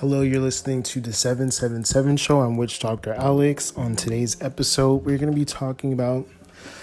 [0.00, 2.42] Hello, you're listening to the 777 show.
[2.42, 3.72] I'm Witch Doctor Alex.
[3.78, 6.28] On today's episode, we're going to be talking about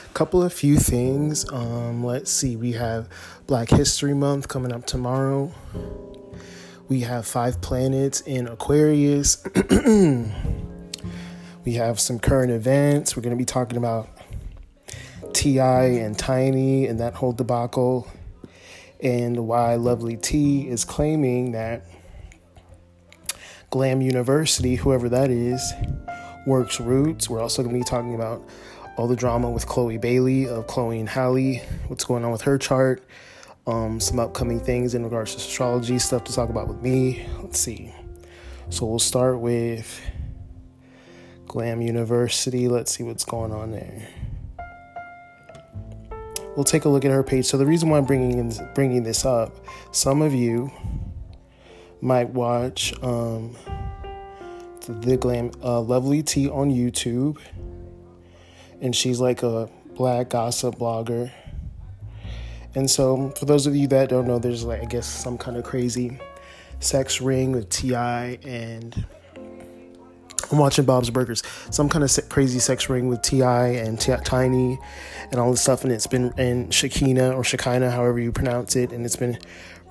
[0.09, 1.47] a couple of few things.
[1.53, 3.07] Um, let's see, we have
[3.45, 5.53] Black History Month coming up tomorrow.
[6.89, 9.45] We have five planets in Aquarius.
[11.63, 13.15] we have some current events.
[13.15, 14.09] We're going to be talking about
[15.33, 15.83] T.I.
[15.83, 18.07] and Tiny and that whole debacle,
[19.01, 21.85] and why Lovely T is claiming that
[23.73, 25.73] Glam University, whoever that is,
[26.45, 27.27] works roots.
[27.27, 28.47] We're also going to be talking about
[28.97, 31.55] all the drama with Chloe Bailey of Chloe and Halle,
[31.87, 33.03] what's going on with her chart,
[33.65, 37.25] um, some upcoming things in regards to astrology, stuff to talk about with me.
[37.41, 37.91] Let's see.
[38.69, 39.99] So we'll start with
[41.47, 42.67] Glam University.
[42.67, 44.07] Let's see what's going on there.
[46.55, 47.47] We'll take a look at her page.
[47.47, 50.71] So the reason why I'm bringing in, bringing this up, some of you
[52.03, 53.55] might watch um,
[54.81, 57.39] the glam uh, lovely T on YouTube,
[58.81, 61.31] and she's like a black gossip blogger.
[62.75, 65.55] And so, for those of you that don't know, there's like I guess some kind
[65.55, 66.19] of crazy
[66.79, 68.39] sex ring with T.I.
[68.43, 69.05] and
[70.51, 71.41] I'm watching Bob's Burgers.
[71.69, 73.67] Some kind of crazy sex ring with T.I.
[73.67, 74.77] and T- Tiny,
[75.31, 75.83] and all this stuff.
[75.83, 79.37] And it's been and Shakina or Shakina, however you pronounce it, and it's been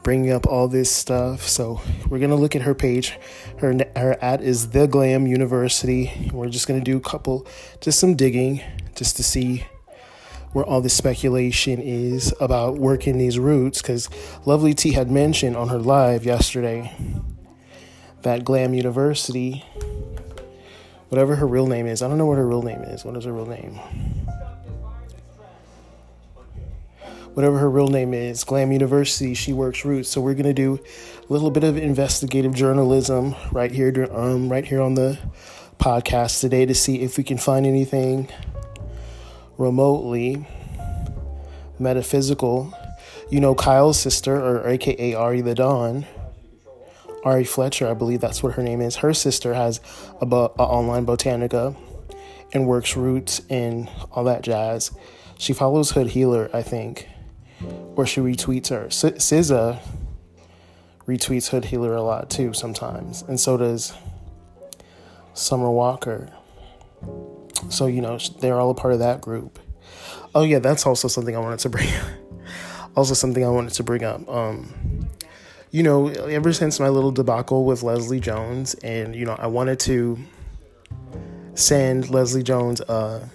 [0.02, 1.48] bringing up all this stuff.
[1.48, 3.18] So we're gonna look at her page.
[3.58, 6.30] Her her at is the Glam University.
[6.32, 7.46] We're just gonna do a couple,
[7.80, 8.62] just some digging,
[8.94, 9.66] just to see
[10.52, 13.80] where all this speculation is about working these roots.
[13.80, 14.08] Because
[14.44, 16.92] Lovely T had mentioned on her live yesterday
[18.22, 19.64] that Glam University,
[21.08, 23.04] whatever her real name is, I don't know what her real name is.
[23.04, 23.80] What is her real name?
[27.34, 29.32] Whatever her real name is, Glam University.
[29.32, 30.10] She works roots.
[30.10, 30.78] So we're gonna do
[31.18, 35.18] a little bit of investigative journalism right here, um, right here on the
[35.78, 38.28] podcast today to see if we can find anything
[39.56, 40.46] remotely
[41.78, 42.74] metaphysical.
[43.30, 46.04] You know, Kyle's sister, or AKA Ari the Don,
[47.24, 48.96] Ari Fletcher, I believe that's what her name is.
[48.96, 49.80] Her sister has
[50.20, 51.74] a, bo- a online botanica
[52.52, 54.90] and works roots and all that jazz.
[55.38, 57.08] She follows Hood Healer, I think
[57.96, 58.86] or she retweets her.
[58.86, 59.80] SZA
[61.06, 63.92] retweets Hood Healer a lot too sometimes, and so does
[65.34, 66.28] Summer Walker.
[67.68, 69.58] So you know they're all a part of that group.
[70.34, 71.88] Oh yeah, that's also something I wanted to bring.
[71.88, 72.06] Up.
[72.94, 74.28] Also something I wanted to bring up.
[74.28, 75.08] Um,
[75.70, 79.80] you know, ever since my little debacle with Leslie Jones, and you know, I wanted
[79.80, 80.18] to
[81.54, 83.30] send Leslie Jones a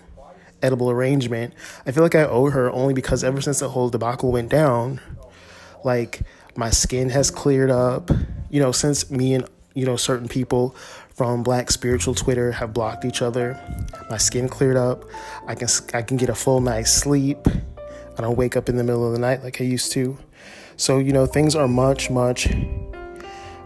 [0.61, 1.53] edible arrangement.
[1.85, 4.99] I feel like I owe her only because ever since the whole debacle went down,
[5.83, 6.21] like
[6.55, 8.09] my skin has cleared up.
[8.49, 10.75] You know, since me and you know certain people
[11.13, 13.59] from Black spiritual Twitter have blocked each other,
[14.09, 15.03] my skin cleared up.
[15.47, 17.47] I can I can get a full night's sleep.
[18.17, 20.17] I don't wake up in the middle of the night like I used to.
[20.75, 22.47] So you know things are much much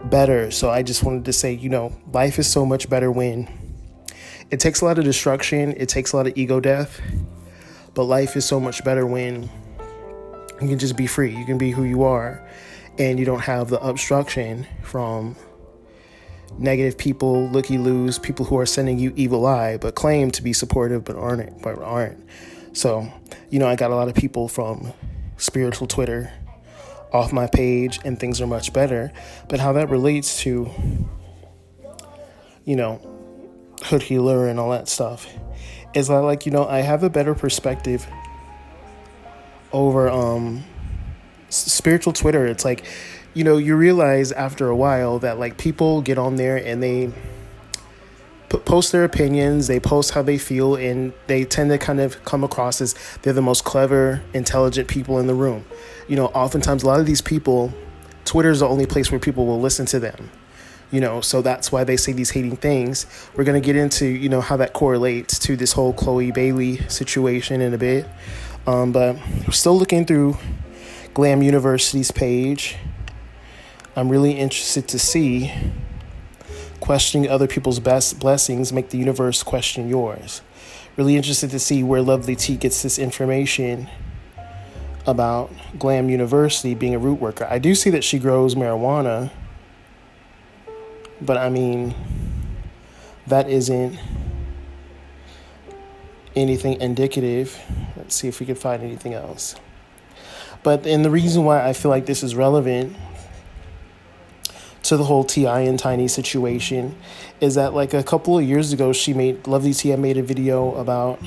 [0.04, 0.50] better.
[0.50, 3.48] So I just wanted to say, you know, life is so much better when
[4.50, 7.00] it takes a lot of destruction, it takes a lot of ego death,
[7.94, 9.50] but life is so much better when
[10.60, 11.36] you can just be free.
[11.36, 12.46] You can be who you are,
[12.98, 15.36] and you don't have the obstruction from
[16.58, 20.52] negative people, looky loos, people who are sending you evil eye, but claim to be
[20.52, 22.22] supportive but aren't, but aren't.
[22.74, 23.10] So,
[23.50, 24.92] you know, I got a lot of people from
[25.36, 26.32] spiritual Twitter
[27.12, 29.12] off my page, and things are much better.
[29.48, 30.70] But how that relates to,
[32.64, 33.00] you know,
[33.84, 35.26] hood healer and all that stuff
[35.94, 38.06] is that like you know I have a better perspective
[39.72, 40.64] over um
[41.48, 42.46] spiritual Twitter.
[42.46, 42.84] It's like
[43.34, 47.12] you know you realize after a while that like people get on there and they
[48.48, 52.44] post their opinions, they post how they feel, and they tend to kind of come
[52.44, 55.64] across as they're the most clever, intelligent people in the room.
[56.06, 57.72] You know, oftentimes a lot of these people,
[58.26, 60.30] Twitter is the only place where people will listen to them
[60.92, 63.06] you know so that's why they say these hating things.
[63.34, 66.76] We're going to get into you know how that correlates to this whole chloe bailey
[66.88, 68.06] situation in a bit.
[68.66, 69.16] Um, but
[69.46, 70.36] we're still looking through
[71.14, 72.76] glam university's page.
[73.96, 75.52] I'm really interested to see
[76.80, 80.42] questioning other people's best blessings make the universe question yours.
[80.96, 83.88] Really interested to see where lovely t gets this information
[85.06, 87.46] about glam university being a root worker.
[87.50, 89.30] I do see that she grows marijuana
[91.24, 91.94] but I mean,
[93.26, 93.98] that isn't
[96.34, 97.58] anything indicative.
[97.96, 99.54] Let's see if we can find anything else.
[100.62, 102.96] But and the reason why I feel like this is relevant
[104.84, 105.60] to the whole T.I.
[105.60, 106.96] and Tiny situation
[107.40, 110.74] is that like a couple of years ago, she made Lovely Tia made a video
[110.74, 111.20] about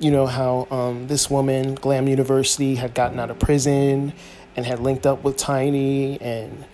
[0.00, 4.12] you know how um, this woman, Glam University, had gotten out of prison
[4.56, 6.64] and had linked up with Tiny and.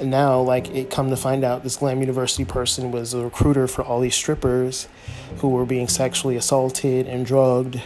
[0.00, 3.68] And now, like, it come to find out this Glam University person was a recruiter
[3.68, 4.88] for all these strippers
[5.38, 7.82] who were being sexually assaulted and drugged,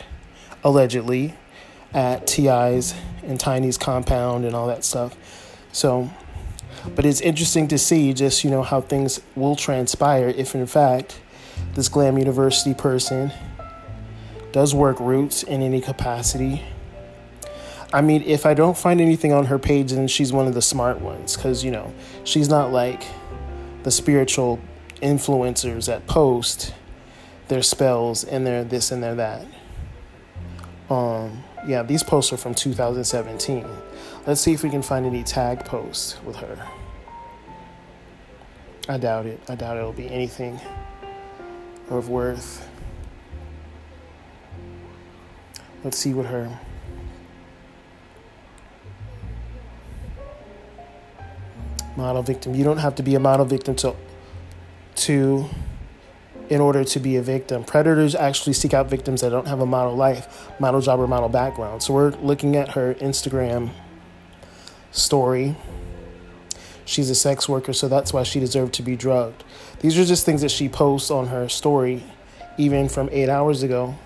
[0.63, 1.35] allegedly,
[1.93, 2.95] at TI's
[3.25, 5.17] and Tiny's compound and all that stuff.
[5.73, 6.09] So,
[6.95, 11.21] but it's interesting to see just, you know, how things will transpire if, in fact,
[11.75, 13.33] this Glam University person
[14.53, 16.63] does work roots in any capacity.
[17.95, 20.61] I mean, if I don't find anything on her page, then she's one of the
[20.61, 21.95] smart ones because, you know,
[22.25, 23.05] she's not like
[23.85, 24.59] the spiritual
[25.01, 26.75] influencers that post
[27.47, 29.47] their spells and their this and their that.
[30.91, 33.65] Um, yeah, these posts are from 2017.
[34.27, 36.69] Let's see if we can find any tag posts with her.
[38.89, 39.41] I doubt it.
[39.49, 40.59] I doubt it'll be anything
[41.91, 42.69] of worth.
[45.85, 46.59] Let's see what her.
[51.97, 52.55] Model victim.
[52.55, 53.95] You don't have to be a model victim to,
[54.97, 55.49] to
[56.49, 57.65] in order to be a victim.
[57.65, 61.29] Predators actually seek out victims that don't have a model life, model job, or model
[61.29, 61.83] background.
[61.83, 63.71] So we're looking at her Instagram
[64.91, 65.57] story.
[66.85, 69.43] She's a sex worker, so that's why she deserved to be drugged.
[69.81, 72.03] These are just things that she posts on her story,
[72.59, 73.97] even from eight hours ago.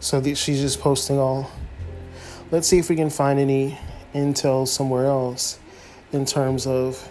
[0.00, 1.50] So she's just posting all.
[2.50, 3.78] Let's see if we can find any
[4.14, 5.58] intel somewhere else
[6.10, 7.06] in terms of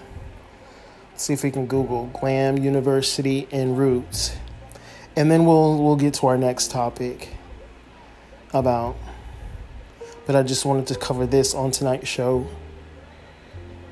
[1.16, 4.36] see if we can Google Glam University and Roots,
[5.16, 7.30] and then we'll we'll get to our next topic
[8.54, 8.96] about.
[10.26, 12.48] But I just wanted to cover this on tonight's show.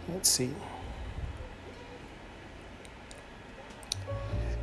[0.10, 0.52] Let's see.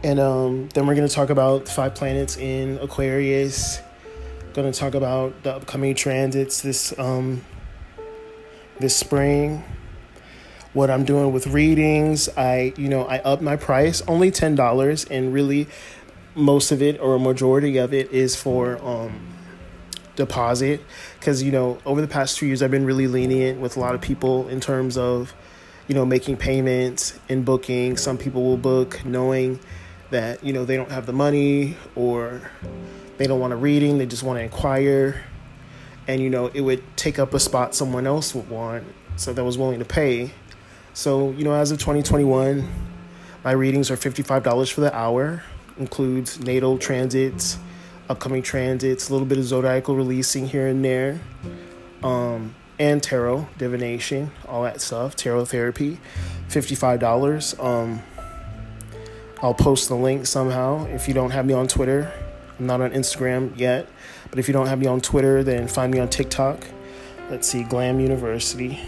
[0.03, 3.81] And um, then we're going to talk about five planets in Aquarius.
[4.55, 7.45] Going to talk about the upcoming transits this um,
[8.79, 9.65] this spring
[10.75, 12.29] what I'm doing with readings.
[12.37, 15.69] I, you know, I up my price only ten dollars, and really,
[16.35, 19.35] most of it or a majority of it is for um,
[20.17, 20.81] deposit
[21.19, 23.97] because you know over the past two years I've been really lenient with a lot
[23.97, 25.35] of people in terms of
[25.89, 27.97] you know making payments and booking.
[27.97, 29.59] Some people will book knowing
[30.11, 32.51] that you know they don't have the money or
[33.19, 35.23] they don't want a reading, they just want to inquire.
[36.07, 38.85] And you know, it would take up a spot someone else would want,
[39.17, 40.33] so that was willing to pay.
[40.93, 42.69] So, you know, as of 2021,
[43.43, 45.43] my readings are $55 for the hour,
[45.77, 47.59] includes natal transits,
[48.09, 51.21] upcoming transits, a little bit of zodiacal releasing here and there,
[52.03, 55.99] um, and tarot, divination, all that stuff, tarot therapy,
[56.49, 57.63] $55.
[57.63, 58.03] Um,
[59.43, 62.13] I'll post the link somehow if you don't have me on Twitter.
[62.59, 63.89] I'm not on Instagram yet,
[64.31, 66.65] but if you don't have me on Twitter, then find me on TikTok.
[67.31, 68.81] Let's see, Glam University.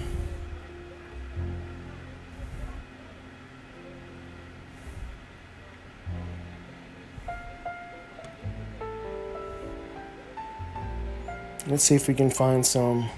[11.66, 13.08] Let's see if we can find some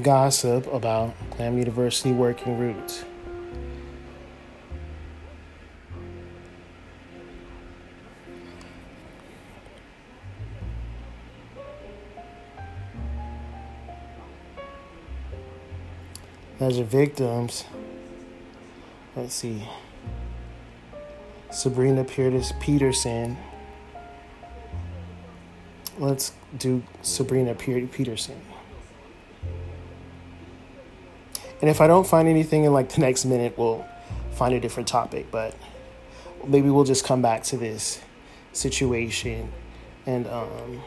[0.00, 3.04] gossip about Glam University working roots.
[16.64, 17.66] As your victims,
[19.14, 19.68] let's see.
[21.50, 23.36] Sabrina Pierce Peterson
[25.98, 28.40] let's do Sabrina Pierce Peterson.
[31.60, 33.84] And if I don't find anything in like the next minute, we'll
[34.32, 35.30] find a different topic.
[35.30, 35.54] But
[36.46, 38.00] maybe we'll just come back to this
[38.54, 39.52] situation
[40.06, 40.80] and um,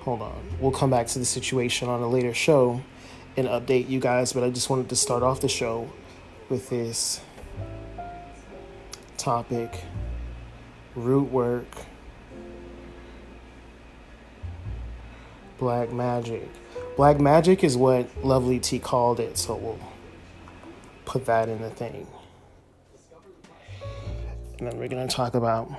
[0.00, 0.42] hold on.
[0.58, 2.82] We'll come back to the situation on a later show
[3.36, 4.32] and update you guys.
[4.32, 5.90] But I just wanted to start off the show
[6.48, 7.20] with this
[9.16, 9.84] topic
[10.94, 11.66] root work
[15.62, 16.48] Black magic.
[16.96, 19.78] Black magic is what Lovely T called it, so we'll
[21.04, 22.08] put that in the thing.
[24.58, 25.70] And then we're going to talk about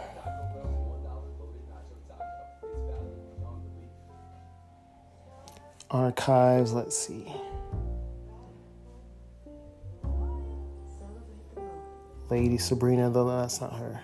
[5.94, 6.74] archives.
[6.74, 7.32] Let's see.
[12.30, 14.02] Lady Sabrina, though, that's not her.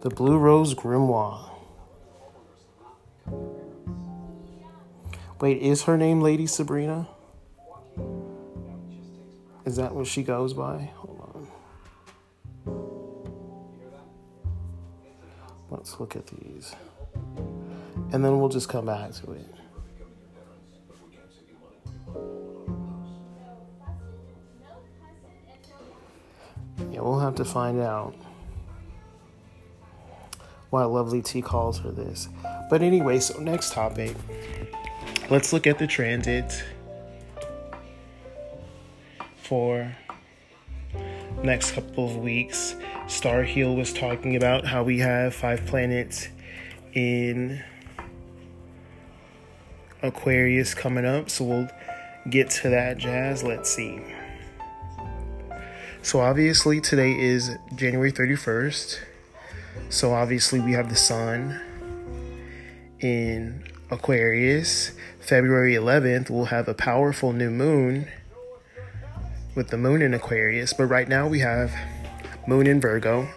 [0.00, 1.50] The Blue Rose Grimoire.
[5.40, 7.08] Wait, is her name Lady Sabrina?
[9.66, 10.90] Is that what she goes by?
[10.96, 11.19] Hold
[15.80, 16.76] Let's look at these.
[18.12, 19.54] And then we'll just come back to it.
[26.92, 28.14] Yeah, we'll have to find out
[30.68, 32.28] why Lovely T calls for this.
[32.68, 34.14] But anyway, so next topic.
[35.30, 36.62] Let's look at the transit
[39.44, 39.96] for
[41.42, 42.76] next couple of weeks.
[43.10, 46.28] Star Heel was talking about how we have five planets
[46.94, 47.60] in
[50.00, 51.68] Aquarius coming up, so we'll
[52.30, 53.42] get to that jazz.
[53.42, 54.00] Let's see.
[56.02, 59.00] So obviously today is January 31st.
[59.88, 61.60] So obviously we have the sun
[63.00, 64.92] in Aquarius.
[65.18, 68.06] February 11th, we'll have a powerful new moon
[69.56, 70.72] with the moon in Aquarius.
[70.72, 71.72] But right now, we have
[72.50, 73.28] moon in Virgo,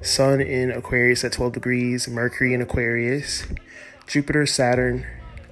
[0.00, 3.44] sun in Aquarius at 12 degrees, Mercury in Aquarius,
[4.06, 5.04] Jupiter, Saturn,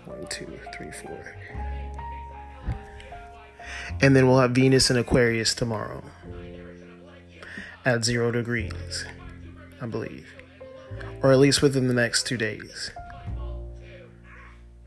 [0.07, 1.37] one, two, three, four.
[4.01, 6.03] And then we'll have Venus in Aquarius tomorrow
[7.85, 9.05] at zero degrees,
[9.83, 10.27] I believe.
[11.23, 12.93] Or at least within the next two days.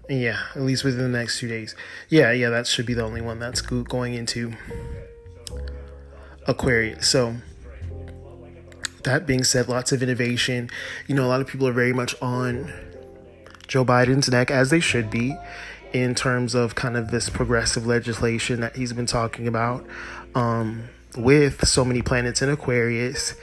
[0.10, 1.75] Yeah, at least within the next two days.
[2.10, 4.53] Yeah, yeah, that should be the only one that's going into
[6.48, 7.08] Aquarius.
[7.08, 7.36] So,
[9.05, 10.69] that being said, lots of innovation.
[11.07, 12.71] You know, a lot of people are very much on
[13.67, 15.35] Joe Biden's neck, as they should be,
[15.93, 19.85] in terms of kind of this progressive legislation that he's been talking about.
[20.35, 23.35] Um, with so many planets in Aquarius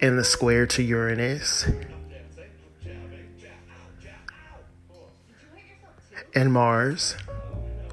[0.00, 1.68] and the square to Uranus
[6.34, 7.16] and Mars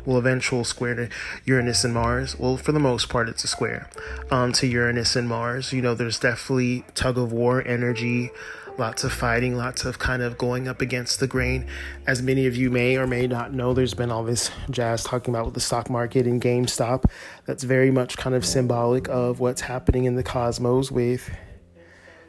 [0.08, 1.10] will eventually square to
[1.44, 2.40] Uranus and Mars.
[2.40, 3.90] Well, for the most part, it's a square
[4.32, 5.74] um, to Uranus and Mars.
[5.74, 8.32] You know, there's definitely tug of war energy,
[8.78, 11.68] lots of fighting, lots of kind of going up against the grain.
[12.08, 15.34] As many of you may or may not know, there's been all this jazz talking
[15.34, 17.04] about with the stock market and GameStop.
[17.46, 21.30] That's very much kind of symbolic of what's happening in the cosmos with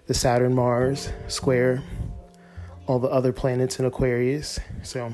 [0.06, 1.80] the Saturn Mars square,
[2.88, 4.58] all the other planets in Aquarius.
[4.82, 5.12] So,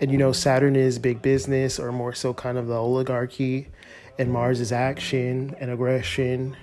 [0.00, 3.68] and you know, Saturn is big business, or more so kind of the oligarchy,
[4.18, 6.56] and Mars is action and aggression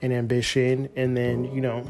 [0.00, 0.88] and ambition.
[0.96, 1.86] And then, you know,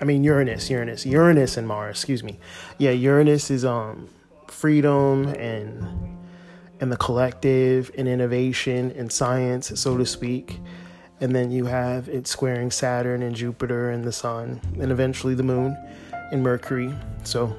[0.00, 2.38] I mean Uranus, Uranus, Uranus and Mars, excuse me.
[2.78, 4.08] Yeah, Uranus is um
[4.48, 6.18] freedom and
[6.80, 10.60] and the collective and innovation and science, so to speak.
[11.20, 15.44] And then you have it squaring Saturn and Jupiter and the sun and eventually the
[15.44, 15.76] moon
[16.42, 16.94] Mercury.
[17.24, 17.54] So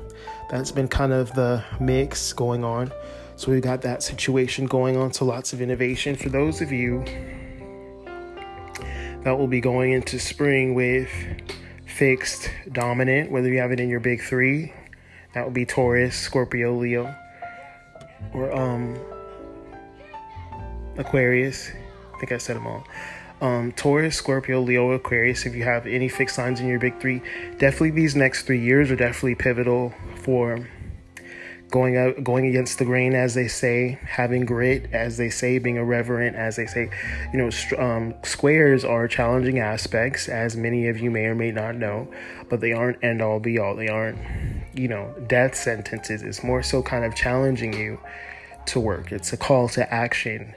[0.49, 2.91] that's been kind of the mix going on.
[3.35, 5.13] So we've got that situation going on.
[5.13, 7.03] So lots of innovation for those of you
[9.23, 11.09] that will be going into spring with
[11.85, 14.73] fixed dominant, whether you have it in your big three,
[15.33, 17.13] that would be Taurus, Scorpio, Leo,
[18.33, 18.97] or um
[20.97, 21.71] Aquarius.
[22.13, 22.85] I think I said them all
[23.41, 25.45] um, Taurus, Scorpio, Leo, Aquarius.
[25.45, 27.21] If you have any fixed signs in your big three,
[27.57, 30.67] definitely these next three years are definitely pivotal for
[31.71, 35.75] going out, going against the grain, as they say, having grit, as they say, being
[35.75, 36.89] irreverent, as they say.
[37.33, 41.75] You know, um, squares are challenging aspects, as many of you may or may not
[41.75, 42.09] know,
[42.49, 43.75] but they aren't end all be all.
[43.75, 44.17] They aren't,
[44.73, 46.21] you know, death sentences.
[46.21, 47.99] It's more so kind of challenging you
[48.67, 49.11] to work.
[49.11, 50.55] It's a call to action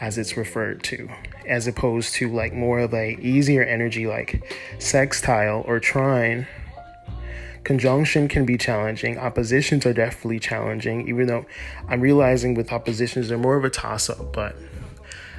[0.00, 1.08] as it's referred to,
[1.46, 4.42] as opposed to like more of a easier energy like
[4.78, 6.46] sextile or trine.
[7.62, 9.16] Conjunction can be challenging.
[9.18, 11.46] Oppositions are definitely challenging, even though
[11.88, 14.32] I'm realizing with oppositions they're more of a toss up.
[14.32, 14.54] But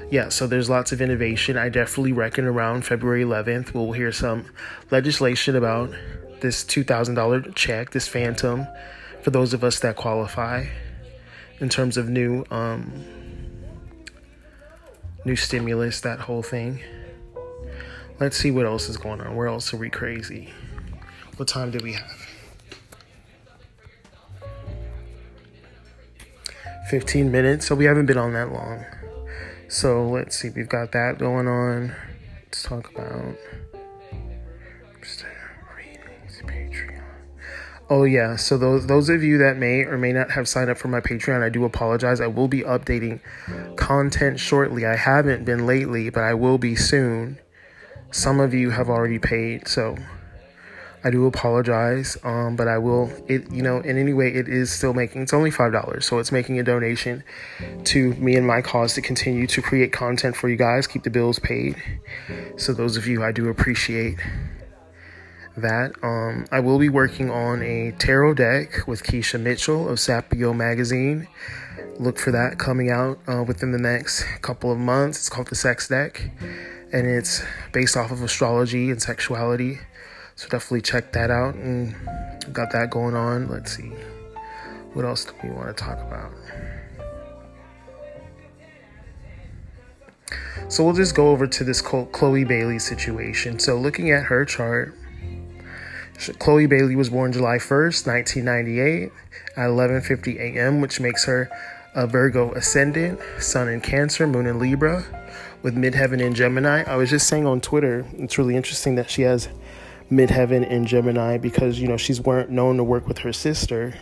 [0.10, 1.58] yeah, so there's lots of innovation.
[1.58, 4.46] I definitely reckon around February 11th we'll hear some
[4.90, 5.92] legislation about
[6.42, 8.68] this $2,000 check, this phantom,
[9.22, 10.66] for those of us that qualify
[11.60, 13.04] in terms of new um,
[15.25, 16.82] new stimulus, that whole thing.
[18.20, 19.36] Let's see what else is going on.
[19.36, 20.53] Where else are we crazy?
[21.36, 22.27] What time do we have?
[26.89, 28.86] 15 minutes, so we haven't been on that long.
[29.67, 31.96] So let's see, we've got that going on.
[32.46, 33.36] Let's talk about.
[37.88, 40.77] Oh yeah, so those those of you that may or may not have signed up
[40.77, 42.20] for my Patreon, I do apologize.
[42.20, 43.20] I will be updating
[43.75, 44.86] content shortly.
[44.86, 47.39] I haven't been lately, but I will be soon.
[48.12, 49.96] some of you have already paid, so
[51.04, 53.12] I do apologize, um, but I will.
[53.27, 55.22] It you know in any way it is still making.
[55.22, 57.24] It's only five dollars, so it's making a donation
[57.86, 61.12] to me and my cause to continue to create content for you guys, keep the
[61.12, 61.75] bills paid.
[62.58, 64.18] So those of you, I do appreciate
[65.58, 65.94] that.
[66.04, 71.28] Um, I will be working on a tarot deck with Keisha Mitchell of Sapio Magazine.
[72.00, 75.20] Look for that coming out uh, within the next couple of months.
[75.20, 76.30] It's called the Sex Deck,
[76.92, 79.80] and it's based off of astrology and sexuality.
[80.36, 81.96] So definitely check that out and
[82.52, 83.48] got that going on.
[83.48, 83.94] Let's see.
[84.94, 86.32] What else do we want to talk about?
[90.68, 93.60] So we'll just go over to this Chloe Bailey situation.
[93.60, 94.96] So looking at her chart,
[96.40, 99.12] Chloe Bailey was born July 1st, 1998
[99.58, 101.50] at 11:50 a.m., which makes her
[101.94, 105.06] a Virgo ascendant, Sun in Cancer, Moon in Libra,
[105.62, 106.84] with midheaven in Gemini.
[106.84, 109.50] I was just saying on Twitter, it's really interesting that she has
[110.12, 113.94] midheaven in Gemini because you know she's weren't known to work with her sister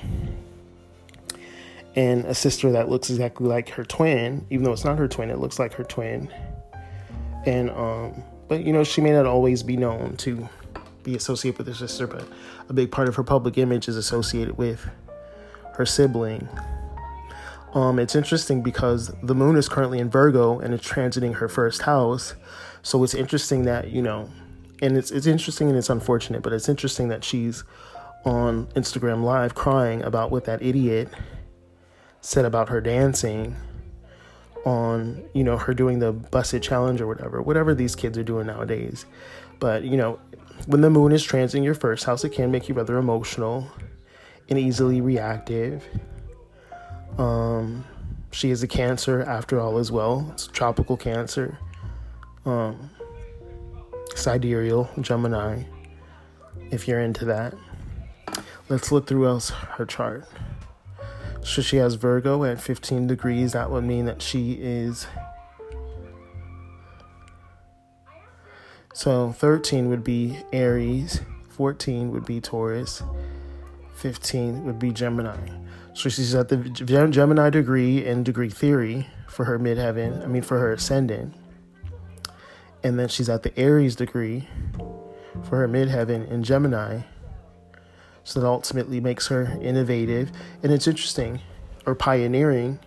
[1.95, 5.29] and a sister that looks exactly like her twin, even though it's not her twin,
[5.29, 6.31] it looks like her twin.
[7.45, 10.47] And um, but you know she may not always be known to
[11.03, 12.27] be associated with her sister, but
[12.69, 14.89] a big part of her public image is associated with
[15.75, 16.47] her sibling.
[17.73, 21.83] Um, it's interesting because the moon is currently in Virgo and it's transiting her first
[21.83, 22.35] house.
[22.83, 24.29] So it's interesting that, you know,
[24.81, 27.63] and it's it's interesting and it's unfortunate, but it's interesting that she's
[28.25, 31.09] on Instagram live crying about what that idiot
[32.21, 33.55] said about her dancing
[34.65, 38.23] on, you know, her doing the Buss It challenge or whatever, whatever these kids are
[38.23, 39.05] doing nowadays.
[39.59, 40.19] But, you know,
[40.65, 43.67] when the moon is transiting your first house, it can make you rather emotional
[44.49, 45.83] and easily reactive.
[47.17, 47.85] Um,
[48.31, 50.29] she is a cancer after all as well.
[50.33, 51.57] It's tropical cancer.
[52.45, 52.89] Um,
[54.15, 55.63] sidereal Gemini,
[56.71, 57.53] if you're into that.
[58.69, 60.27] Let's look through else her chart.
[61.43, 63.51] So she has Virgo at 15 degrees.
[63.51, 65.05] That would mean that she is.
[68.93, 73.03] So 13 would be Aries, 14 would be Taurus,
[73.95, 75.37] 15 would be Gemini.
[75.93, 80.59] So she's at the Gemini degree in degree theory for her midheaven, I mean, for
[80.59, 81.33] her ascendant
[82.83, 84.47] and then she's at the Aries degree
[85.43, 87.01] for her midheaven in Gemini.
[88.25, 90.31] So that ultimately makes her innovative.
[90.61, 91.41] And it's interesting
[91.85, 92.79] or pioneering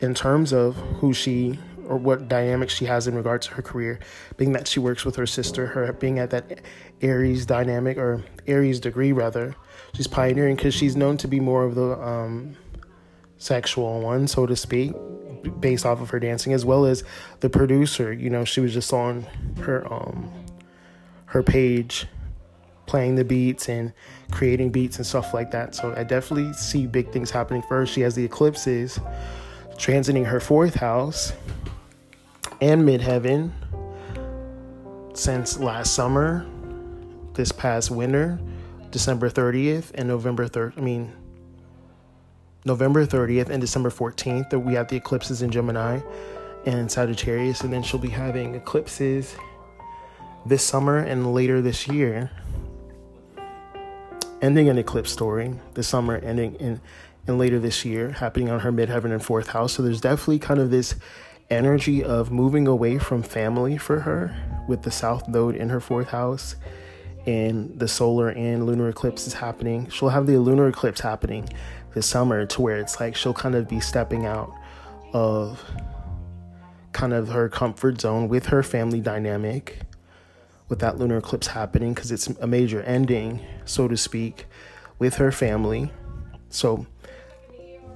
[0.00, 4.00] in terms of who she or what dynamics she has in regards to her career,
[4.36, 6.60] being that she works with her sister, her being at that
[7.00, 9.54] Aries dynamic or Aries degree rather.
[9.94, 12.56] She's pioneering because she's known to be more of the um,
[13.38, 14.92] sexual one, so to speak,
[15.60, 17.04] based off of her dancing, as well as
[17.40, 18.12] the producer.
[18.12, 19.22] You know, she was just on
[19.60, 20.32] her um
[21.26, 22.06] her page
[22.86, 23.92] playing the beats and
[24.30, 25.74] creating beats and stuff like that.
[25.74, 27.86] So I definitely see big things happening for her.
[27.86, 28.98] She has the eclipses
[29.76, 31.32] transiting her fourth house
[32.62, 33.50] and midheaven
[35.14, 36.46] since last summer,
[37.34, 38.38] this past winter,
[38.92, 40.78] December 30th and November 3rd.
[40.78, 41.12] I mean,
[42.64, 45.98] November 30th and December 14th that we have the eclipses in Gemini
[46.64, 49.34] and Sagittarius, and then she'll be having eclipses
[50.46, 52.30] this summer and later this year.
[54.40, 56.80] Ending an eclipse story this summer, ending in
[57.26, 59.74] and later this year, happening on her midheaven and fourth house.
[59.74, 60.96] So there's definitely kind of this
[61.52, 64.34] energy of moving away from family for her
[64.66, 66.56] with the South Node in her fourth house
[67.26, 69.88] and the solar and lunar eclipse is happening.
[69.90, 71.48] She'll have the lunar eclipse happening
[71.94, 74.52] this summer to where it's like she'll kind of be stepping out
[75.12, 75.62] of
[76.92, 79.80] kind of her comfort zone with her family dynamic
[80.68, 84.46] with that lunar eclipse happening because it's a major ending, so to speak,
[84.98, 85.92] with her family.
[86.48, 86.86] So,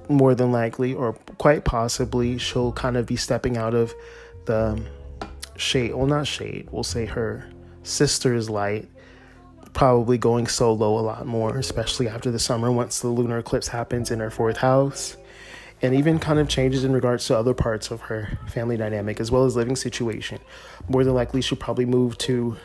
[0.09, 3.93] more than likely, or quite possibly, she'll kind of be stepping out of
[4.45, 4.85] the um,
[5.57, 7.49] shade, well, not shade, we'll say her
[7.83, 8.89] sister's light
[9.73, 14.09] probably going solo a lot more, especially after the summer once the lunar eclipse happens
[14.09, 15.15] in her fourth house.
[15.83, 19.29] And even kind of changes in regards to other parts of her family dynamic as
[19.29, 20.39] well as living situation.
[20.89, 22.57] More than likely, she'll probably move to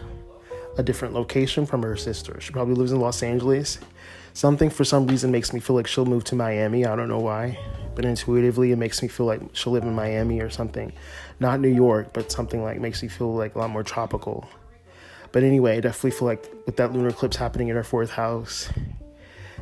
[0.79, 2.41] a different location from her sister.
[2.41, 3.79] She probably lives in Los Angeles.
[4.35, 6.87] Something for some reason makes me feel like she'll move to Miami.
[6.87, 7.59] I don't know why,
[7.95, 10.93] but intuitively it makes me feel like she'll live in Miami or something.
[11.39, 14.49] Not New York, but something like makes me feel like a lot more tropical.
[15.33, 18.71] But anyway, I definitely feel like with that lunar eclipse happening in her fourth house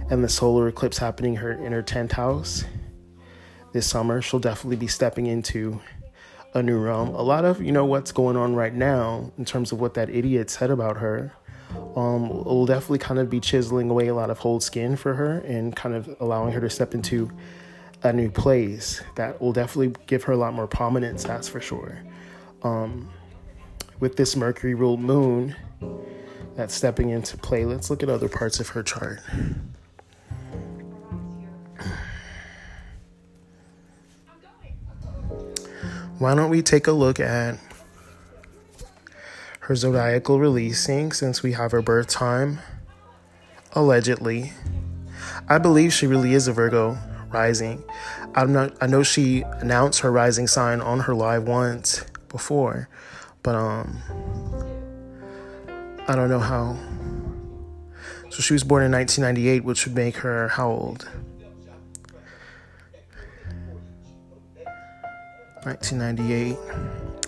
[0.09, 2.65] and the solar eclipse happening her in her 10th house
[3.73, 5.81] this summer, she'll definitely be stepping into
[6.55, 7.15] a new realm.
[7.15, 10.11] A lot of, you know, what's going on right now in terms of what that
[10.11, 11.33] idiot said about her
[11.97, 15.39] um, will definitely kind of be chiseling away a lot of old skin for her
[15.41, 17.31] and kind of allowing her to step into
[18.03, 21.99] a new place that will definitely give her a lot more prominence, that's for sure.
[22.63, 23.11] Um,
[23.99, 25.55] with this Mercury ruled moon
[26.57, 29.21] that's stepping into play, let's look at other parts of her chart.
[36.19, 37.59] Why don't we take a look at
[39.71, 42.59] her zodiacal releasing since we have her birth time?
[43.71, 44.53] Allegedly.
[45.49, 47.85] I believe she really is a Virgo rising.
[48.35, 52.89] I'm not I know she announced her rising sign on her live once before,
[53.45, 53.97] but um
[56.09, 56.77] I don't know how.
[58.29, 61.09] So she was born in 1998, which would make her how old?
[65.63, 66.57] 1998.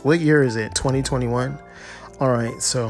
[0.02, 0.74] What year is it?
[0.74, 1.56] 2021?
[2.22, 2.86] All right, so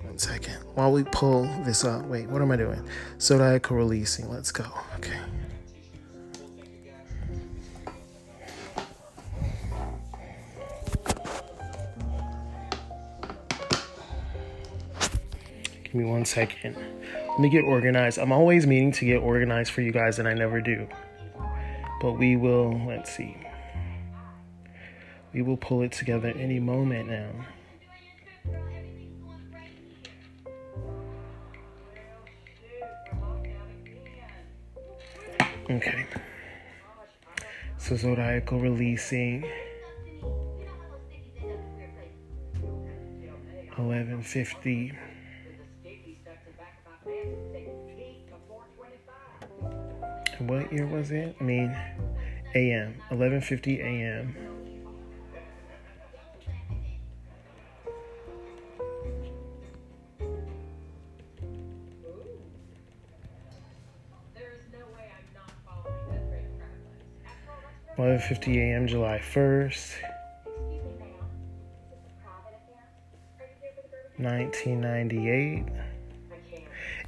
[0.00, 0.56] one second.
[0.74, 2.84] While we pull this up, wait, what am I doing?
[3.20, 4.28] Zodiacal releasing.
[4.28, 4.64] Let's go.
[4.96, 5.16] Okay.
[15.84, 16.76] Give me one second.
[17.28, 18.18] Let me get organized.
[18.18, 20.88] I'm always meaning to get organized for you guys, and I never do.
[22.00, 23.36] But we will, let's see.
[25.32, 27.30] We will pull it together any moment now.
[35.70, 36.06] Okay.
[37.78, 39.42] So Zodiacal releasing.
[43.76, 44.92] 1150.
[50.42, 51.36] what year was it?
[51.40, 51.76] I mean,
[52.54, 52.94] a.m.
[53.10, 54.51] 11:50 a.m.
[67.98, 68.86] Eleven fifty a.m.
[68.86, 69.94] July first,
[74.18, 75.64] nineteen ninety eight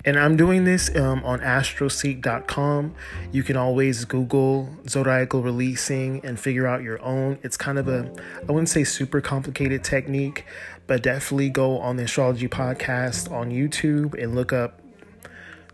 [0.05, 2.95] and I'm doing this um, on astroseek.com.
[3.33, 7.39] You can always Google zodiacal releasing and figure out your own.
[7.43, 8.13] It's kind of a,
[8.47, 10.45] I wouldn't say super complicated technique,
[10.87, 14.81] but definitely go on the astrology podcast on YouTube and look up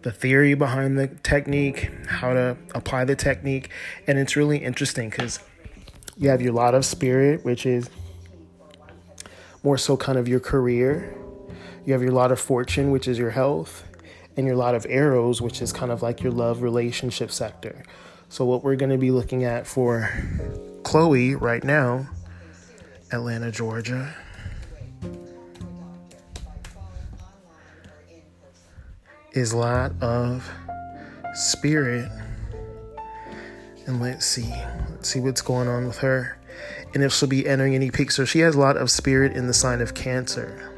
[0.03, 3.71] the theory behind the technique, how to apply the technique.
[4.07, 5.41] And it's really interesting because
[6.17, 7.91] you have your lot of spirit, which is
[9.63, 11.15] more so kind of your career.
[11.85, 13.85] You have your lot of fortune, which is your health
[14.37, 17.83] and your lot of Eros, which is kind of like your love relationship sector.
[18.29, 20.09] So, what we're going to be looking at for
[20.85, 22.09] Chloe right now,
[23.11, 24.15] Atlanta, Georgia.
[29.33, 30.51] Is lot of
[31.35, 32.11] spirit.
[33.87, 34.53] And let's see.
[34.91, 36.39] Let's see what's going on with her.
[36.95, 38.17] And if she'll be entering any peaks.
[38.17, 40.71] So she has a lot of spirit in the sign of Cancer.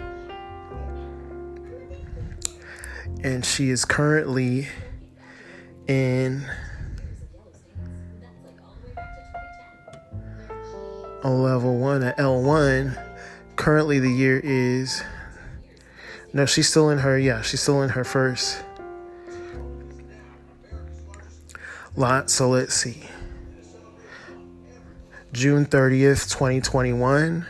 [3.25, 4.69] and she is currently
[5.87, 6.45] in
[11.23, 12.99] a level one at L1.
[13.57, 15.03] Currently, the year is
[16.33, 18.63] no, she's still in her, yeah, she's still in her first
[21.97, 22.31] lot.
[22.31, 23.03] So let's see.
[25.33, 27.47] June 30th, 2021,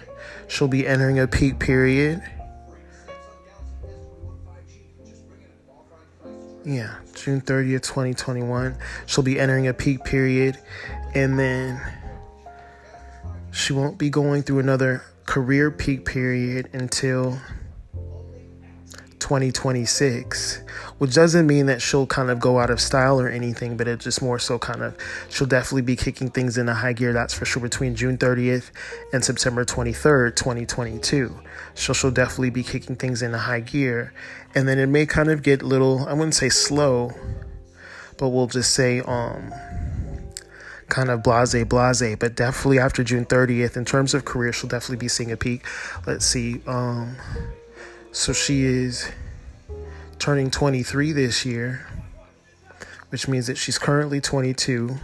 [0.47, 2.23] she'll be entering a peak period.
[6.64, 8.77] yeah, June 30th, 2021.
[9.07, 10.59] She'll be entering a peak period
[11.14, 11.81] and then
[13.51, 17.38] she won't be going through another career peak period until
[19.33, 20.61] 2026,
[20.99, 24.05] which doesn't mean that she'll kind of go out of style or anything, but it's
[24.05, 24.95] just more so kind of
[25.31, 28.71] she'll definitely be kicking things into high gear, that's for sure, between June 30th
[29.11, 31.35] and September 23rd, 2022.
[31.73, 34.12] So she'll definitely be kicking things into high gear.
[34.55, 37.12] And then it may kind of get little, I wouldn't say slow,
[38.18, 39.51] but we'll just say, um,
[40.90, 44.99] kind of blase blase but definitely after june 30th in terms of career she'll definitely
[44.99, 45.64] be seeing a peak
[46.07, 47.16] let's see um
[48.12, 49.11] so she is
[50.23, 51.85] turning 23 this year,
[53.09, 54.97] which means that she's currently 22.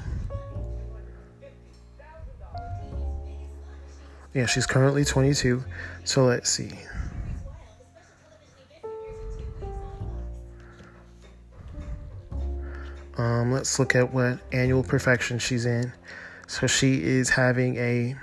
[4.33, 5.65] Yeah, she's currently 22.
[6.05, 6.71] So let's see.
[13.17, 15.93] Um, let's look at what annual perfection she's in.
[16.47, 18.15] So she is having a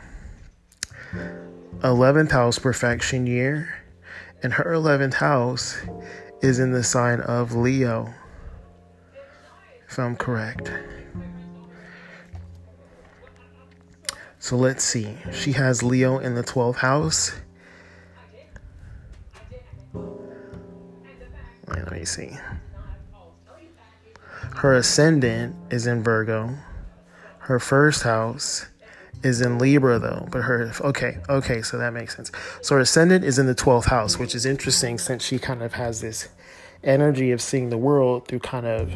[1.82, 3.84] 11th house perfection year,
[4.42, 5.78] and her 11th house
[6.42, 8.14] is in the sign of Leo,
[9.88, 10.72] if I'm correct.
[14.40, 15.18] So let's see.
[15.32, 17.34] She has Leo in the 12th house.
[21.68, 22.38] Let me see.
[24.58, 26.56] Her ascendant is in Virgo.
[27.40, 28.68] Her first house
[29.26, 32.32] is in Libra though, but her okay, okay, so that makes sense.
[32.62, 35.74] So her ascendant is in the 12th house, which is interesting since she kind of
[35.74, 36.30] has this
[36.84, 38.94] energy of seeing the world through kind of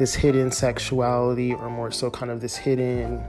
[0.00, 3.22] this hidden sexuality or more so kind of this hidden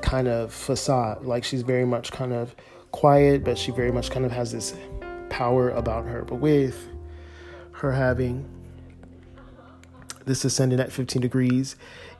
[0.00, 1.24] kind of facade.
[1.24, 2.54] Like she's very much kind of
[2.92, 4.76] quiet, but she very much kind of has this
[5.28, 6.22] power about her.
[6.22, 6.88] But with
[7.72, 8.48] her having
[10.24, 11.74] this ascendant at 15 degrees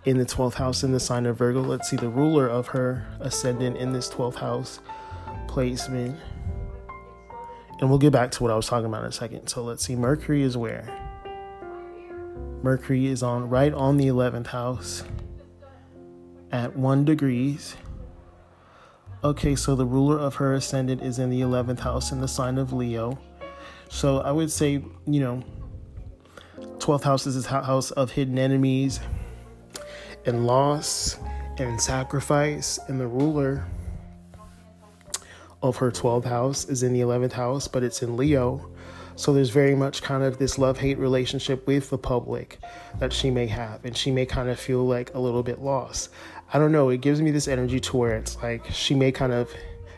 [0.07, 1.61] in the 12th house in the sign of Virgo.
[1.61, 4.81] Let's see the ruler of her ascendant in this 12th house
[5.49, 6.19] placement.
[7.81, 9.49] And we'll get back to what I was talking about in a second.
[9.49, 9.97] So let's see.
[9.97, 10.89] Mercury is where?
[12.63, 15.03] Mercury is on right on the 11th house
[16.53, 17.77] at 1 degrees.
[19.25, 22.59] Okay, so the ruler of her ascendant is in the 11th house in the sign
[22.59, 23.19] of Leo.
[23.89, 25.43] So I would say, you know,
[26.79, 29.01] 12th house is his house of hidden enemies
[30.27, 31.19] and loss
[31.59, 32.79] and sacrifice.
[32.89, 33.65] And the ruler
[35.63, 38.71] of her 12th house is in the 11th house, but it's in Leo.
[39.17, 42.59] So there's very much kind of this love hate relationship with the public
[42.99, 43.85] that she may have.
[43.85, 46.11] And she may kind of feel like a little bit lost.
[46.53, 46.91] I don't know.
[46.91, 49.51] It gives me this energy to where it's like she may kind of,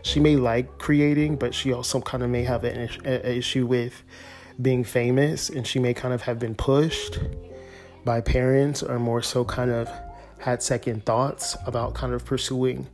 [0.02, 4.02] she may like creating, but she also kind of may have an, an issue with
[4.60, 7.18] being famous, and she may kind of have been pushed
[8.04, 9.88] by parents, or more so kind of
[10.38, 12.86] had second thoughts about kind of pursuing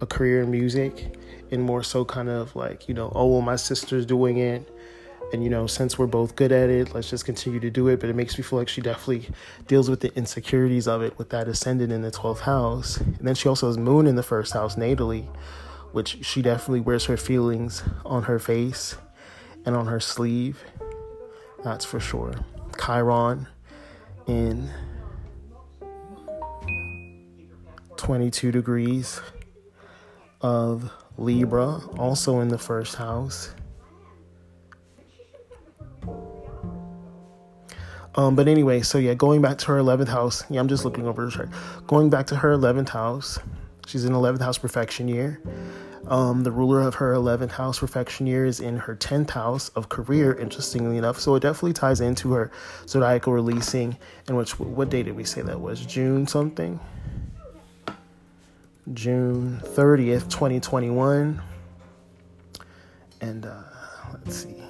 [0.00, 1.16] a career in music,
[1.50, 4.68] and more so kind of like, you know, oh, well, my sister's doing it.
[5.32, 7.98] And, you know, since we're both good at it, let's just continue to do it.
[7.98, 9.28] But it makes me feel like she definitely
[9.66, 12.98] deals with the insecurities of it with that ascendant in the 12th house.
[12.98, 15.26] And then she also has Moon in the first house natally,
[15.92, 18.96] which she definitely wears her feelings on her face
[19.64, 20.62] and on her sleeve.
[21.64, 22.34] That's for sure.
[22.78, 23.48] Chiron
[24.28, 24.70] in
[27.96, 29.20] 22 degrees
[30.40, 33.54] of Libra, also in the first house.
[38.16, 40.44] Um, but anyway, so yeah, going back to her 11th house.
[40.48, 41.50] Yeah, I'm just looking over the chart.
[41.86, 43.38] Going back to her 11th house.
[43.86, 45.40] She's in 11th house perfection year.
[46.08, 49.88] Um, the ruler of her 11th house perfection year is in her 10th house of
[49.88, 51.20] career, interestingly enough.
[51.20, 52.50] So it definitely ties into her
[52.88, 53.96] zodiacal releasing.
[54.28, 55.84] And which, what day did we say that was?
[55.84, 56.80] June something?
[58.92, 61.42] June 30th, 2021.
[63.20, 63.62] And uh,
[64.12, 64.62] let's see.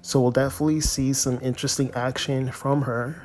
[0.00, 3.20] So we'll definitely see some interesting action from her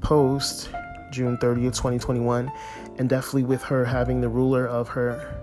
[0.00, 0.70] post
[1.10, 2.50] June 30th, 2021.
[2.98, 5.42] And definitely with her having the ruler of her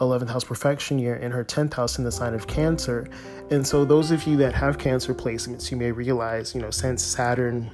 [0.00, 3.08] 11th house perfection year and her 10th house in the sign of Cancer.
[3.50, 7.02] And so, those of you that have Cancer placements, you may realize, you know, since
[7.02, 7.70] Saturn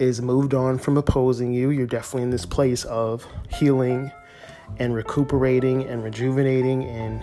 [0.00, 4.10] is moved on from opposing you, you're definitely in this place of healing
[4.78, 7.22] and recuperating and rejuvenating and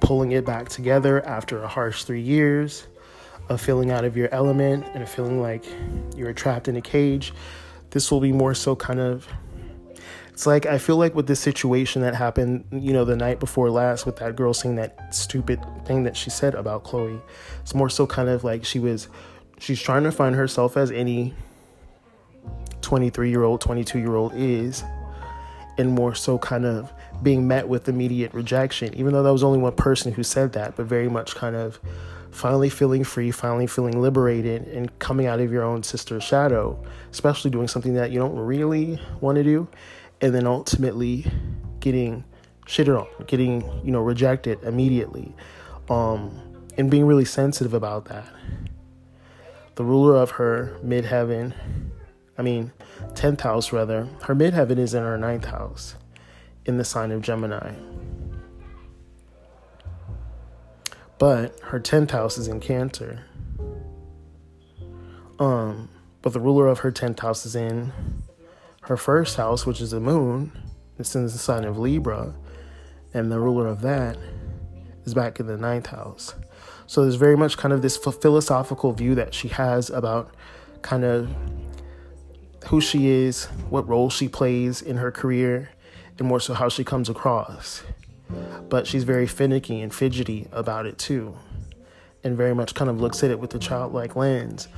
[0.00, 2.86] pulling it back together after a harsh three years
[3.48, 5.64] of feeling out of your element and feeling like
[6.16, 7.32] you're trapped in a cage.
[7.90, 9.28] This will be more so kind of
[10.34, 13.70] it's like I feel like with this situation that happened, you know, the night before
[13.70, 17.20] last with that girl saying that stupid thing that she said about Chloe.
[17.60, 19.06] It's more so kind of like she was
[19.60, 21.34] she's trying to find herself as any
[22.84, 24.84] 23 year old, 22 year old is,
[25.78, 26.92] and more so kind of
[27.22, 30.76] being met with immediate rejection, even though that was only one person who said that,
[30.76, 31.80] but very much kind of
[32.30, 37.50] finally feeling free, finally feeling liberated, and coming out of your own sister's shadow, especially
[37.50, 39.68] doing something that you don't really want to do
[40.20, 41.26] and then ultimately
[41.80, 42.24] getting
[42.66, 45.34] shitted on, getting, you know, rejected immediately,
[45.90, 46.40] um,
[46.78, 48.26] and being really sensitive about that.
[49.74, 51.52] The ruler of her midheaven,
[52.36, 52.72] I mean,
[53.12, 55.94] 10th house rather, her midheaven is in her ninth house
[56.64, 57.74] in the sign of Gemini.
[61.18, 63.24] But her 10th house is in Cancer.
[65.38, 65.88] Um,
[66.22, 67.92] but the ruler of her 10th house is in
[68.82, 70.52] her first house, which is the moon,
[70.98, 72.34] This is the sign of Libra,
[73.12, 74.16] and the ruler of that
[75.04, 76.34] is back in the ninth house.
[76.86, 80.34] So there's very much kind of this philosophical view that she has about
[80.82, 81.34] kind of
[82.66, 85.70] who she is, what role she plays in her career,
[86.18, 87.82] and more so how she comes across.
[88.68, 91.36] But she's very finicky and fidgety about it too,
[92.22, 94.68] and very much kind of looks at it with a childlike lens.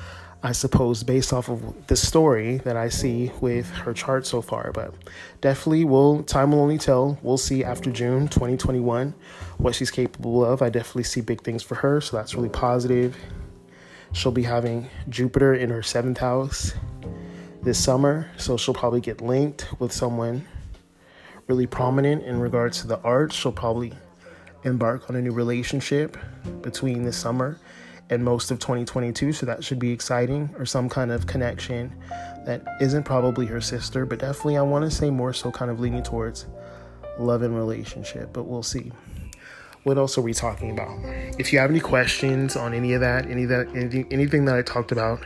[0.42, 4.70] I suppose, based off of the story that I see with her chart so far.
[4.70, 4.94] But
[5.40, 7.18] definitely, will time will only tell.
[7.22, 9.14] We'll see after June 2021
[9.58, 10.62] what she's capable of.
[10.62, 13.16] I definitely see big things for her, so that's really positive.
[14.12, 16.74] She'll be having Jupiter in her seventh house
[17.66, 20.46] this summer, so she'll probably get linked with someone
[21.48, 23.34] really prominent in regards to the arts.
[23.34, 23.92] She'll probably
[24.62, 26.16] embark on a new relationship
[26.62, 27.58] between this summer
[28.08, 31.92] and most of 2022, so that should be exciting, or some kind of connection
[32.46, 35.80] that isn't probably her sister, but definitely I want to say more so kind of
[35.80, 36.46] leaning towards
[37.18, 38.92] love and relationship, but we'll see.
[39.86, 40.98] What else are we talking about?
[41.38, 44.56] If you have any questions on any of that, any of that, anything, anything that
[44.56, 45.24] I talked about,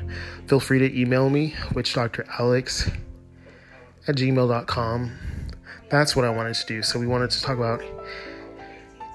[0.48, 2.94] feel free to email me, witchdoctoralex
[4.06, 5.12] at gmail.com.
[5.88, 6.82] That's what I wanted to do.
[6.82, 7.82] So we wanted to talk about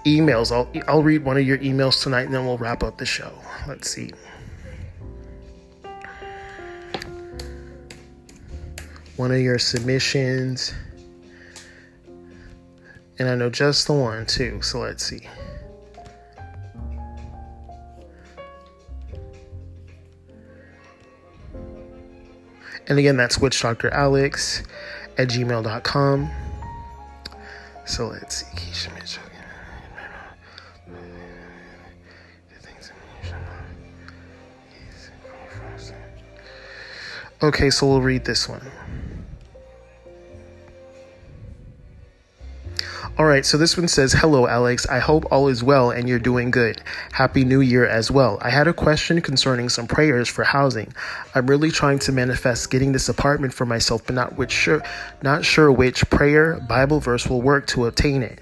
[0.03, 0.51] emails.
[0.51, 3.31] I'll I'll read one of your emails tonight, and then we'll wrap up the show.
[3.67, 4.09] Let's see.
[9.15, 10.73] One of your submissions.
[13.17, 15.21] And I know just the one too, so let's see.
[22.87, 24.65] And again, that's witchdoctoralex
[25.17, 26.31] at gmail.com.
[27.85, 28.45] So let's see.
[28.55, 29.23] Keisha Mitchell.
[37.43, 38.71] Okay, so we'll read this one.
[43.17, 44.85] All right, so this one says, Hello, Alex.
[44.87, 46.81] I hope all is well and you're doing good.
[47.13, 48.37] Happy New Year as well.
[48.41, 50.93] I had a question concerning some prayers for housing.
[51.33, 54.83] I'm really trying to manifest getting this apartment for myself, but not which sure,
[55.23, 58.41] not sure which prayer Bible verse will work to obtain it.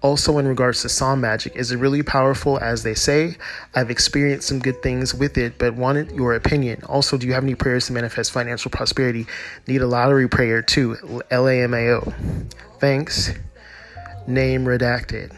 [0.00, 3.36] Also, in regards to psalm magic, is it really powerful as they say?
[3.74, 6.82] I've experienced some good things with it, but wanted your opinion.
[6.84, 9.26] Also, do you have any prayers to manifest financial prosperity?
[9.66, 10.94] Need a lottery prayer too.
[11.30, 12.50] LAMAO.
[12.80, 13.34] Thanks
[14.26, 15.32] name redacted.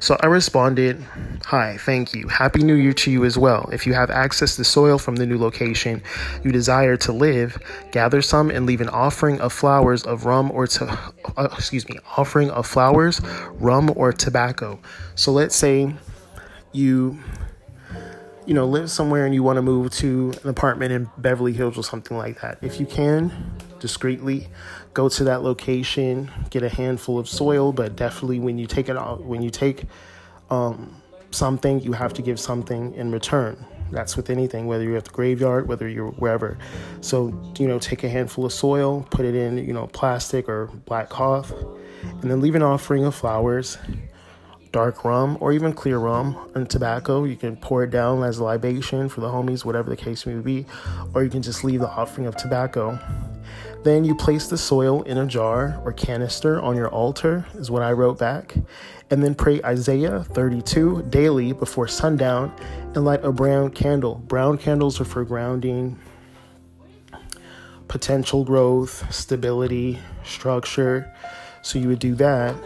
[0.00, 1.02] So I responded,
[1.46, 2.28] Hi, thank you.
[2.28, 3.68] Happy New Year to you as well.
[3.72, 6.02] If you have access to soil from the new location
[6.44, 7.58] you desire to live,
[7.92, 10.98] gather some and leave an offering of flowers of rum or to,
[11.36, 13.20] uh, excuse me, offering of flowers,
[13.54, 14.78] rum or tobacco.
[15.14, 15.94] So let's say
[16.72, 17.18] you
[18.46, 21.76] you know, live somewhere and you want to move to an apartment in Beverly Hills
[21.76, 22.58] or something like that.
[22.62, 23.32] If you can,
[23.80, 24.46] discreetly
[24.96, 28.96] go to that location, get a handful of soil, but definitely when you take it
[28.96, 29.84] out, when you take
[30.48, 33.62] um, something, you have to give something in return.
[33.90, 36.56] That's with anything, whether you're at the graveyard, whether you're wherever.
[37.02, 40.68] So, you know, take a handful of soil, put it in, you know, plastic or
[40.86, 41.52] black cloth,
[42.02, 43.76] and then leave an offering of flowers
[44.72, 47.24] dark rum or even clear rum and tobacco.
[47.24, 50.66] You can pour it down as libation for the homies, whatever the case may be,
[51.14, 52.98] or you can just leave the offering of tobacco.
[53.82, 57.82] Then you place the soil in a jar or canister on your altar, is what
[57.82, 58.56] I wrote back.
[59.10, 62.52] And then pray Isaiah 32 daily before sundown
[62.94, 64.16] and light a brown candle.
[64.16, 65.98] Brown candles are for grounding,
[67.88, 71.14] potential growth, stability, structure.
[71.62, 72.56] So you would do that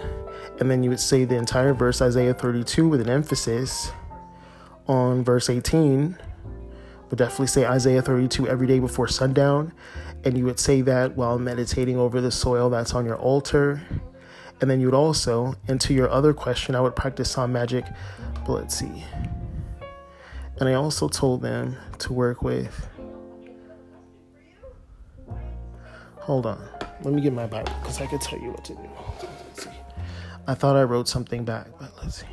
[0.60, 3.90] and then you would say the entire verse, Isaiah 32, with an emphasis
[4.86, 6.18] on verse 18.
[7.08, 9.72] But definitely say Isaiah 32 every day before sundown.
[10.24, 13.82] And you would say that while meditating over the soil that's on your altar.
[14.60, 17.86] And then you would also, and to your other question, I would practice psalm magic.
[18.46, 19.04] But let's see.
[20.58, 22.88] And I also told them to work with.
[26.16, 26.62] Hold on.
[27.02, 29.70] Let me get my Bible because I could tell you what to do.
[30.46, 32.26] I thought I wrote something back, but let's see.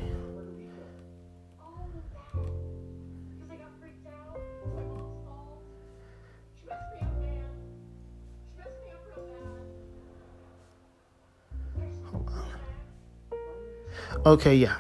[14.28, 14.76] Okay, yeah.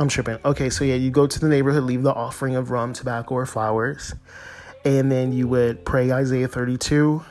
[0.00, 0.36] I'm tripping.
[0.44, 3.46] Okay, so yeah, you go to the neighborhood, leave the offering of rum, tobacco, or
[3.46, 4.16] flowers,
[4.84, 7.22] and then you would pray Isaiah 32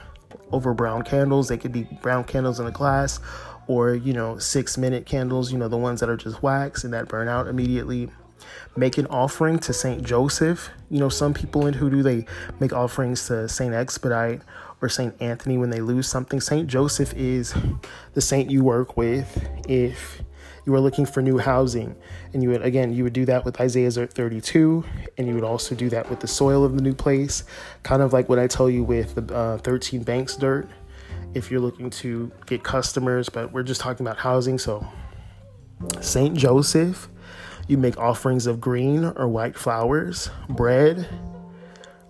[0.53, 1.49] over brown candles.
[1.49, 3.19] They could be brown candles in a glass
[3.67, 6.93] or you know six minute candles you know the ones that are just wax and
[6.93, 8.09] that burn out immediately
[8.77, 12.25] make an offering to saint joseph you know some people in hoodoo they
[12.61, 14.41] make offerings to saint expedite
[14.81, 17.53] or saint anthony when they lose something saint joseph is
[18.13, 20.21] the saint you work with if
[20.67, 21.95] you are looking for new housing.
[22.33, 24.83] And you would, again, you would do that with Isaiah 32,
[25.17, 27.45] and you would also do that with the soil of the new place,
[27.83, 30.69] kind of like what I tell you with the uh, 13 banks dirt.
[31.33, 34.59] If you're looking to get customers, but we're just talking about housing.
[34.59, 34.85] So,
[36.01, 36.35] St.
[36.35, 37.07] Joseph,
[37.69, 41.07] you make offerings of green or white flowers, bread,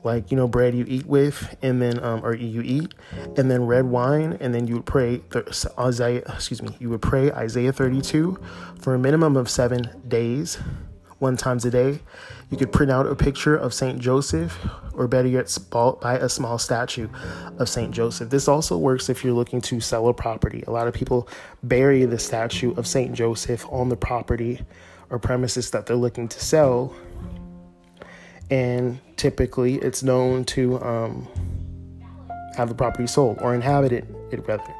[0.07, 2.93] like you know bread you eat with and then um, or you eat
[3.37, 5.21] and then red wine and then you would pray
[5.77, 8.39] isaiah excuse me you would pray isaiah 32
[8.81, 10.57] for a minimum of seven days
[11.19, 11.99] one times a day.
[12.49, 14.57] You could print out a picture of saint joseph
[14.93, 17.09] or better yet buy a small statue
[17.57, 18.29] of saint joseph.
[18.29, 20.63] This also works if you're looking to sell a property.
[20.67, 21.27] A lot of people
[21.63, 24.61] bury the statue of saint joseph on the property
[25.09, 26.93] or premises that they're looking to sell
[28.49, 31.27] and typically it's known to um,
[32.55, 34.73] have the property sold or inhabited it rather.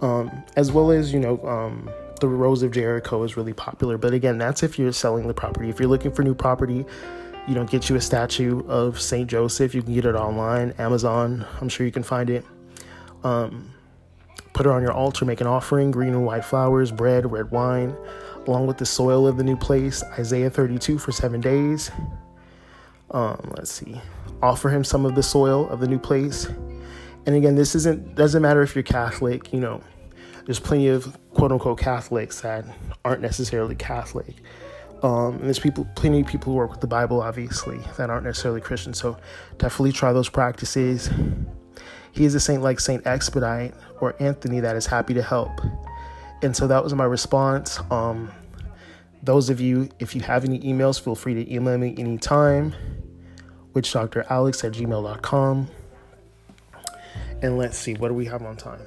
[0.00, 1.90] Um, as well as you know um,
[2.20, 3.98] the rose of jericho is really popular.
[3.98, 5.68] But again that's if you're selling the property.
[5.68, 6.84] If you're looking for new property
[7.48, 9.74] you know get you a statue of saint joseph.
[9.74, 11.46] You can get it online amazon.
[11.60, 12.44] I'm sure you can find it.
[13.24, 13.72] Um,
[14.52, 17.96] put it on your altar make an offering green and white flowers bread red wine
[18.46, 21.90] along with the soil of the new place isaiah 32 for seven days
[23.12, 24.00] um, let's see,
[24.42, 26.46] offer him some of the soil of the new place.
[27.26, 29.52] And again, this isn't doesn't matter if you're Catholic.
[29.52, 29.80] You know,
[30.46, 32.64] there's plenty of quote unquote Catholics that
[33.04, 34.36] aren't necessarily Catholic.
[35.02, 38.24] Um, and there's people, plenty of people who work with the Bible, obviously, that aren't
[38.24, 38.94] necessarily Christian.
[38.94, 39.18] So
[39.58, 41.10] definitely try those practices.
[42.12, 45.50] He is a saint like Saint Expedite or Anthony that is happy to help.
[46.42, 47.80] And so that was my response.
[47.90, 48.30] Um,
[49.24, 52.72] those of you, if you have any emails, feel free to email me anytime
[53.74, 55.68] witchdoctoralex at gmail.com.
[57.42, 58.80] And let's see, what do we have on time?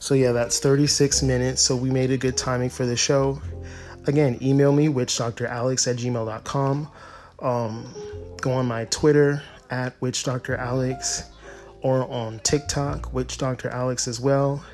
[0.00, 1.62] So, yeah, that's 36 minutes.
[1.62, 3.40] So, we made a good timing for the show.
[4.06, 6.90] Again, email me, witchdoctoralex at gmail.com.
[7.40, 7.94] Um,
[8.40, 11.24] go on my Twitter at witchdoctoralex
[11.82, 14.64] or on TikTok, witchdoctoralex as well.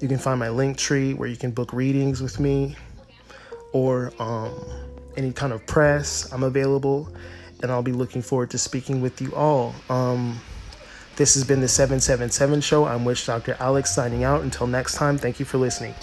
[0.00, 2.76] You can find my link tree where you can book readings with me
[3.72, 4.54] or um,
[5.16, 7.08] any kind of press, I'm available
[7.62, 9.74] and I'll be looking forward to speaking with you all.
[9.88, 10.40] Um,
[11.16, 12.84] this has been the 777 show.
[12.84, 13.56] I'm Witch Dr.
[13.60, 14.42] Alex signing out.
[14.42, 15.94] Until next time, thank you for listening.